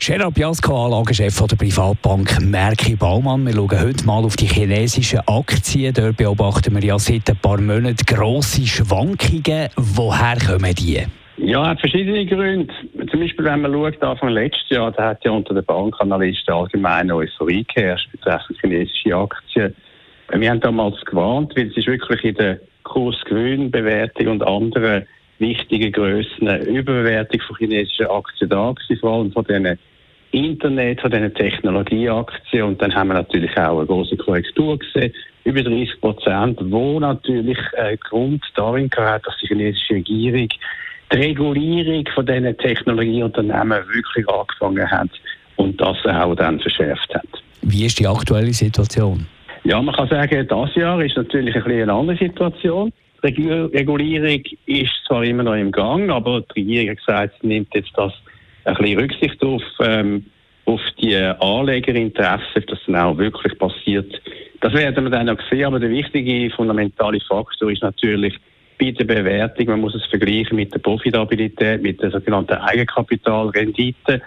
Gerard 0.00 0.34
Biasco, 0.34 0.86
Anlagechef 0.86 1.44
der 1.46 1.56
Privatbank 1.56 2.40
Merki 2.40 2.94
Baumann. 2.94 3.44
Wir 3.44 3.54
schauen 3.54 3.80
heute 3.80 4.06
mal 4.06 4.24
auf 4.24 4.36
die 4.36 4.46
chinesischen 4.46 5.20
Aktien. 5.26 5.92
Dort 5.92 6.16
beobachten 6.16 6.74
wir 6.74 6.84
ja 6.84 6.98
seit 6.98 7.28
ein 7.28 7.36
paar 7.36 7.60
Monaten 7.60 8.06
grosse 8.06 8.64
Schwankungen. 8.64 9.68
Woher 9.76 10.38
kommen 10.38 10.74
die? 10.76 11.02
Ja, 11.38 11.66
hat 11.66 11.80
verschiedene 11.80 12.24
Gründe. 12.26 12.72
Zum 13.10 13.20
Beispiel, 13.20 13.44
wenn 13.44 13.60
man 13.60 13.72
schaut, 13.72 14.02
Anfang 14.02 14.28
letzten 14.30 14.74
Jahr, 14.74 14.92
da 14.92 15.08
hat 15.10 15.24
ja 15.24 15.32
unter 15.32 15.52
den 15.52 15.64
Bankanalysten 15.64 16.54
allgemein 16.54 17.10
Euphorie 17.10 17.66
geherrscht 17.74 18.10
betreffend 18.12 18.58
chinesische 18.60 19.14
Aktien. 19.14 19.74
Wir 20.32 20.50
haben 20.50 20.60
damals 20.60 21.04
gewarnt, 21.06 21.54
weil 21.56 21.68
es 21.68 21.76
ist 21.76 21.88
wirklich 21.88 22.22
in 22.24 22.34
der 22.36 22.60
Kursgewinnbewertung 22.84 24.28
und 24.28 24.46
anderen 24.46 25.06
wichtigen 25.38 25.92
Grössen 25.92 26.48
eine 26.48 26.64
Überbewertung 26.64 27.40
von 27.40 27.56
chinesischen 27.56 28.06
Aktien 28.06 28.50
da 28.50 28.72
gewesen, 28.72 29.00
vor 29.00 29.12
allem 29.12 29.32
von 29.32 29.44
diesen 29.44 29.78
Internet, 30.30 31.00
von 31.00 31.10
diesen 31.10 31.34
Technologieaktien. 31.34 32.62
Und 32.64 32.82
dann 32.82 32.94
haben 32.94 33.08
wir 33.08 33.14
natürlich 33.14 33.56
auch 33.56 33.78
eine 33.78 33.86
große 33.86 34.16
Korrektur 34.16 34.78
gesehen, 34.78 35.12
über 35.44 35.62
30 35.62 36.00
Prozent, 36.00 36.58
wo 36.62 37.00
natürlich 37.00 37.58
äh, 37.72 37.96
Grund 37.96 38.42
darin 38.54 38.90
hat, 38.96 39.26
dass 39.26 39.34
die 39.42 39.48
chinesische 39.48 39.94
Regierung 39.94 40.48
die 41.10 41.16
Regulierung 41.16 42.04
von 42.14 42.26
diesen 42.26 42.56
Technologieunternehmen 42.58 43.82
wirklich 43.92 44.28
angefangen 44.28 44.90
hat 44.90 45.08
und 45.56 45.80
das 45.80 45.96
auch 46.04 46.34
dann 46.34 46.60
verschärft 46.60 47.14
hat. 47.14 47.26
Wie 47.62 47.86
ist 47.86 47.98
die 47.98 48.06
aktuelle 48.06 48.52
Situation? 48.52 49.26
Ja, 49.64 49.80
man 49.82 49.94
kann 49.94 50.08
sagen, 50.08 50.46
das 50.46 50.74
Jahr 50.74 51.02
ist 51.02 51.16
natürlich 51.16 51.56
ein 51.56 51.64
eine 51.64 51.92
andere 51.92 52.16
Situation. 52.16 52.92
Die 53.24 53.50
Regulierung 53.50 54.42
ist 54.66 54.92
zwar 55.06 55.24
immer 55.24 55.42
noch 55.42 55.54
im 55.54 55.72
Gang, 55.72 56.08
aber 56.10 56.42
die 56.54 56.60
Regierung 56.60 56.90
hat 56.90 56.98
gesagt, 56.98 57.34
sie 57.40 57.48
nimmt 57.48 57.74
jetzt 57.74 57.90
das 57.96 58.12
ein 58.64 58.74
bisschen 58.76 58.98
Rücksicht 59.00 59.42
auf, 59.42 59.62
ähm, 59.80 60.26
auf 60.66 60.80
die 61.00 61.16
Anlegerinteressen, 61.16 62.64
dass 62.68 62.78
dann 62.86 62.96
auch 62.96 63.18
wirklich 63.18 63.58
passiert. 63.58 64.20
Das 64.60 64.72
werden 64.72 65.04
wir 65.04 65.10
dann 65.10 65.26
noch 65.26 65.38
sehen, 65.50 65.64
aber 65.64 65.80
der 65.80 65.90
wichtige 65.90 66.50
fundamentale 66.54 67.20
Faktor 67.20 67.72
ist 67.72 67.82
natürlich 67.82 68.38
bei 68.78 68.92
der 68.92 69.04
Bewertung, 69.04 69.66
man 69.66 69.80
muss 69.80 69.96
es 69.96 70.06
vergleichen 70.06 70.54
mit 70.54 70.72
der 70.72 70.78
Profitabilität, 70.78 71.82
mit 71.82 72.00
der 72.00 72.12
sogenannten 72.12 72.52
Eigenkapitalrendite. 72.52 74.22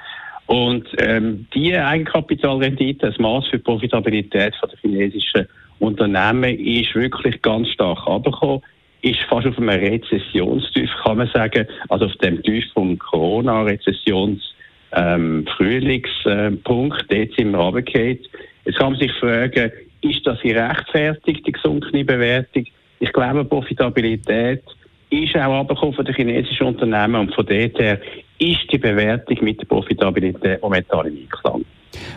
Und 0.47 0.85
ähm, 0.97 1.47
die 1.53 1.77
Eigenkapitalrendite, 1.77 3.07
das 3.07 3.17
Maß 3.17 3.47
für 3.47 3.59
Profitabilität 3.59 4.53
von 4.57 4.69
der 4.69 4.79
chinesischen 4.79 5.47
Unternehmen, 5.79 6.59
ist 6.59 6.93
wirklich 6.93 7.41
ganz 7.41 7.69
stark 7.69 8.05
abgekommen 8.05 8.61
ist 9.01 9.21
fast 9.29 9.47
auf 9.47 9.57
einem 9.57 9.69
Rezessionstief, 9.69 10.89
kann 11.03 11.17
man 11.17 11.29
sagen, 11.33 11.67
also 11.89 12.05
auf 12.05 12.15
dem 12.17 12.41
Tief 12.43 12.65
vom 12.73 12.97
Corona-Rezessions- 12.97 14.51
ähm, 14.93 15.45
Frühlingspunkt, 15.57 17.05
dort 17.09 17.33
sind 17.37 17.51
wir 17.51 17.57
runtergefallen. 17.59 18.19
Jetzt 18.65 18.77
kann 18.77 18.91
man 18.91 18.99
sich 18.99 19.11
fragen, 19.13 19.71
ist 20.01 20.25
das 20.25 20.39
gerechtfertigt, 20.41 21.45
die 21.45 21.51
gesunkene 21.51 22.03
Bewertung? 22.03 22.65
Ich 22.99 23.13
glaube, 23.13 23.45
Profitabilität 23.45 24.63
ist 25.09 25.35
auch 25.35 25.59
abgekommen 25.59 25.93
von 25.93 26.05
den 26.05 26.15
chinesischen 26.15 26.67
Unternehmen 26.67 27.15
und 27.15 27.35
von 27.35 27.45
dort 27.45 27.79
her 27.79 27.99
ist 28.39 28.71
die 28.71 28.77
Bewertung 28.77 29.37
mit 29.41 29.59
der 29.61 29.65
Profitabilität 29.65 30.61
momentan 30.61 31.07
im 31.07 31.17
Einklang. 31.17 31.65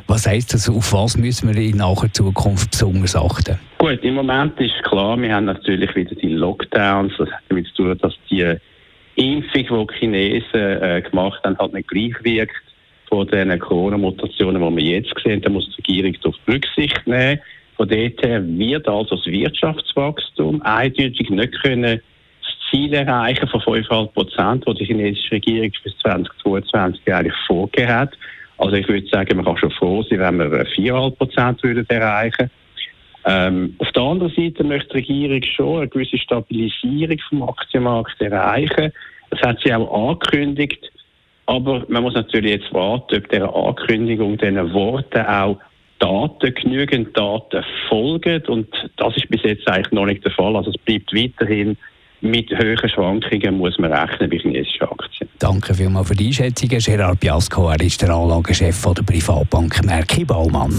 Was 0.07 0.27
heisst 0.27 0.55
das? 0.55 0.69
Auf 0.69 0.93
was 0.93 1.17
müssen 1.17 1.55
wir 1.55 1.61
in 1.61 1.79
naher 1.79 2.13
Zukunft 2.13 2.71
besonders 2.71 3.17
achten? 3.17 3.59
Gut, 3.79 4.03
im 4.03 4.15
Moment 4.15 4.59
ist 4.61 4.83
klar, 4.85 5.21
wir 5.21 5.35
haben 5.35 5.47
natürlich 5.47 5.95
wieder 5.95 6.15
die 6.15 6.29
Lockdowns. 6.29 7.13
Das 7.19 7.31
hat 7.31 7.43
damit 7.49 7.67
zu 7.69 7.83
tun, 7.83 7.99
dass 7.99 8.15
die 8.31 8.57
Impfung, 9.17 9.89
die 9.89 9.95
die 9.95 9.99
Chinesen 9.99 10.83
äh, 10.83 11.03
gemacht 11.03 11.41
haben, 11.45 11.59
halt 11.59 11.73
nicht 11.73 11.89
gleich 11.89 12.15
wirkt 12.23 12.55
von 13.09 13.27
den 13.29 13.59
Corona-Mutationen, 13.59 14.63
die 14.63 14.77
wir 14.77 14.97
jetzt 14.97 15.15
sehen. 15.25 15.41
Da 15.41 15.51
muss 15.51 15.69
die 15.71 15.83
Regierung 15.83 16.17
darauf 16.23 16.37
Rücksicht 16.49 17.07
nehmen. 17.07 17.41
Von 17.77 17.89
dort 17.89 18.23
her 18.23 18.43
wird 18.47 18.89
also 18.89 19.17
das 19.17 19.27
Wirtschaftswachstum 19.27 20.63
eindeutig 20.63 21.29
nicht 21.31 21.63
können 21.63 22.01
das 22.41 22.55
Ziel 22.71 22.93
erreichen 22.95 23.49
von 23.49 23.61
5,5 23.61 24.07
Prozent, 24.13 24.65
das 24.67 24.77
die 24.77 24.85
chinesische 24.85 25.33
Regierung 25.33 25.73
für 25.83 25.97
2022 25.99 27.13
eigentlich 27.13 27.35
vorgegeben 27.47 27.93
hat. 27.93 28.19
Also 28.59 28.77
ich 28.77 28.89
würde 28.89 29.07
sagen, 29.09 29.37
man 29.37 29.45
kann 29.45 29.57
schon 29.57 29.71
froh 29.73 30.03
sein, 30.03 30.21
wenn 30.21 30.39
wir 30.39 30.67
4,5 30.67 31.17
Prozent 31.17 31.91
erreichen 31.91 32.51
ähm, 33.27 33.75
Auf 33.79 33.91
der 33.93 34.03
anderen 34.03 34.35
Seite 34.35 34.65
möchte 34.65 35.01
die 35.01 35.27
Regierung 35.27 35.43
schon 35.43 35.79
eine 35.79 35.89
gewisse 35.89 36.19
Stabilisierung 36.19 37.19
vom 37.29 37.43
Aktienmarkt 37.43 38.21
erreichen. 38.21 38.93
Das 39.31 39.41
hat 39.41 39.61
sie 39.65 39.75
auch 39.75 40.11
angekündigt. 40.11 40.91
Aber 41.47 41.85
man 41.89 42.03
muss 42.03 42.15
natürlich 42.15 42.53
jetzt 42.53 42.73
warten, 42.73 43.17
ob 43.17 43.29
dieser 43.29 43.55
Ankündigung, 43.55 44.39
diesen 44.39 44.73
Worten 44.73 45.27
auch 45.27 45.59
Daten, 45.99 46.55
genügend 46.55 47.17
Daten 47.17 47.65
folgen. 47.89 48.43
Und 48.47 48.69
das 48.97 49.17
ist 49.17 49.29
bis 49.29 49.43
jetzt 49.43 49.69
eigentlich 49.69 49.93
noch 49.93 50.07
nicht 50.07 50.25
der 50.25 50.33
Fall. 50.33 50.57
Also 50.57 50.71
es 50.71 50.79
bleibt 50.79 51.15
weiterhin 51.15 51.77
mit 52.25 52.51
höheren 52.51 52.89
Schwankungen 52.89 53.59
muss 53.59 53.79
man 53.79 53.93
rechnen 53.93 54.31
bei 54.31 54.39
chinesischen 54.39 54.89
Aktien. 54.89 55.29
Danke 55.39 55.75
vielmals 55.75 56.09
für 56.09 56.15
die 56.15 56.29
Einschätzung. 56.29 56.69
Gerard 56.69 57.21
Biasco, 57.21 57.69
er 57.69 57.81
ist 57.81 58.01
der 58.03 58.11
Anlagechef 58.11 58.83
der 58.83 59.03
Privatbank 59.03 59.85
Merki 59.85 60.25
Baumann. 60.25 60.73